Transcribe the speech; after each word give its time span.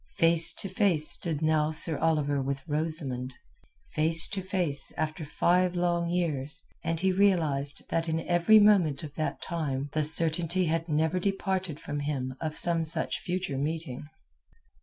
Face 0.17 0.51
to 0.53 0.67
face 0.67 1.09
stood 1.09 1.43
now 1.43 1.69
Sir 1.69 1.95
Oliver 1.99 2.41
with 2.41 2.67
Rosamund—face 2.67 4.27
to 4.29 4.41
face 4.41 4.91
after 4.97 5.23
five 5.23 5.75
long 5.75 6.09
years, 6.09 6.63
and 6.83 6.99
he 6.99 7.11
realized 7.11 7.83
that 7.91 8.09
in 8.09 8.19
every 8.21 8.57
moment 8.57 9.03
of 9.03 9.13
that 9.13 9.43
time 9.43 9.89
the 9.93 10.03
certainty 10.03 10.65
had 10.65 10.89
never 10.89 11.19
departed 11.19 11.79
from 11.79 11.99
him 11.99 12.33
of 12.41 12.57
some 12.57 12.83
such 12.83 13.19
future 13.19 13.59
meeting. 13.59 14.09